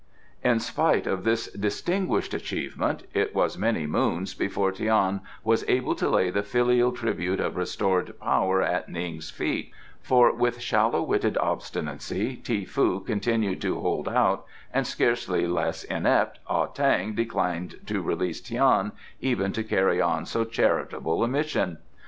[0.43, 6.09] In spite of this distinguished achievement it was many moons before Tian was able to
[6.09, 12.37] lay the filial tribute of restored power at Ning's feet, for with shallow witted obstinacy
[12.37, 18.41] Ti foo continued to hold out, and, scarcely less inept, Ah tang declined to release
[18.41, 21.77] Tian even to carry on so charitable a mission.